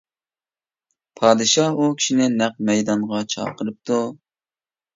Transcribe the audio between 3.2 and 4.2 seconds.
چاقىرىپتۇ.